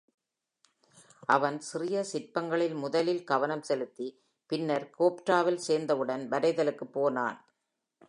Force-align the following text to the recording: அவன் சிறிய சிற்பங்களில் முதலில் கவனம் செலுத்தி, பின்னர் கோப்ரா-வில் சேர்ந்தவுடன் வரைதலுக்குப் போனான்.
அவன் 1.25 1.59
சிறிய 1.59 2.03
சிற்பங்களில் 2.03 2.73
முதலில் 2.73 3.23
கவனம் 3.23 3.61
செலுத்தி, 3.61 4.07
பின்னர் 4.49 4.89
கோப்ரா-வில் 4.99 5.63
சேர்ந்தவுடன் 5.67 6.29
வரைதலுக்குப் 6.29 6.91
போனான். 6.91 7.39